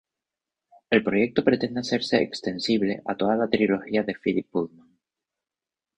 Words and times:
El 0.89 1.03
proyecto 1.03 1.43
pretende 1.43 1.81
hacerse 1.81 2.23
extensible 2.23 3.03
a 3.05 3.15
toda 3.15 3.35
la 3.35 3.49
trilogía 3.49 4.01
de 4.01 4.15
Philip 4.15 4.49
Pullman. 4.49 4.97